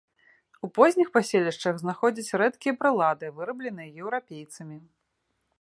[0.67, 4.77] У позніх паселішчах знаходзяць рэдкія прылады, вырабленыя еўрапейцамі.